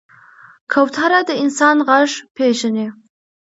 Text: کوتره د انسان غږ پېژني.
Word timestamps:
کوتره 0.71 1.21
د 1.27 1.29
انسان 1.43 1.77
غږ 1.87 2.11
پېژني. 2.35 2.87